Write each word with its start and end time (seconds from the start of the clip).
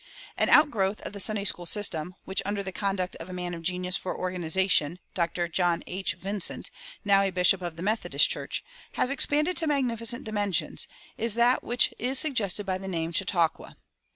An 0.35 0.49
outgrowth 0.49 0.99
of 1.01 1.13
the 1.13 1.19
Sunday 1.19 1.43
school 1.45 1.67
system, 1.67 2.15
which, 2.25 2.41
under 2.43 2.63
the 2.63 2.71
conduct 2.71 3.15
of 3.17 3.29
a 3.29 3.33
man 3.33 3.53
of 3.53 3.61
genius 3.61 3.95
for 3.95 4.17
organization, 4.17 4.97
Dr. 5.13 5.47
John 5.47 5.83
H. 5.85 6.15
Vincent, 6.15 6.71
now 7.05 7.21
a 7.21 7.29
bishop 7.29 7.61
of 7.61 7.75
the 7.75 7.83
Methodist 7.83 8.27
Church, 8.27 8.63
has 8.93 9.11
expanded 9.11 9.55
to 9.57 9.67
magnificent 9.67 10.23
dimensions, 10.23 10.87
is 11.19 11.35
that 11.35 11.63
which 11.63 11.93
is 11.99 12.17
suggested 12.17 12.65
by 12.65 12.79
the 12.79 12.87
name 12.87 13.11
"Chautauqua." 13.11 13.75